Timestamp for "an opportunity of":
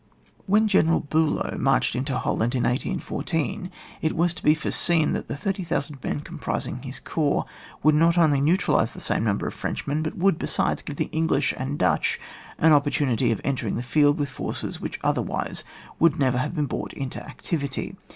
12.57-13.41